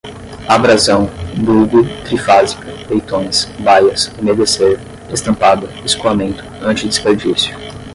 [0.47, 1.05] abrasão,
[1.37, 4.79] bulbo, trifásica, leitões, baias, umedecer,
[5.13, 7.55] estampada, escoamento, antidesperdício